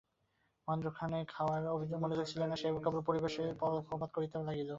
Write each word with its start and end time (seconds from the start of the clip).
মহেন্দ্রের 0.67 1.25
খাওয়ার 1.33 1.61
মনোযোগ 2.03 2.25
ছিল 2.31 2.41
না, 2.43 2.55
সে 2.55 2.67
কেবল 2.85 2.99
পরিবেশনে 3.09 3.51
পক্ষপাত 3.53 3.91
লক্ষ্য 3.93 4.07
করিতে 4.15 4.35
লাগিল। 4.47 4.69